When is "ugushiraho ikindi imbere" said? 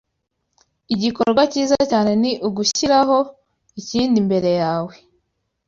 2.47-4.51